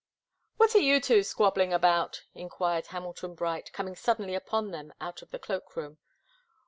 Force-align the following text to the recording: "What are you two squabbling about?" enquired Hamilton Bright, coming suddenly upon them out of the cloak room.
"What 0.57 0.73
are 0.73 0.79
you 0.81 0.99
two 0.99 1.21
squabbling 1.21 1.71
about?" 1.71 2.23
enquired 2.33 2.87
Hamilton 2.87 3.35
Bright, 3.35 3.71
coming 3.71 3.95
suddenly 3.95 4.33
upon 4.33 4.71
them 4.71 4.91
out 4.99 5.21
of 5.21 5.29
the 5.29 5.37
cloak 5.37 5.75
room. 5.75 5.99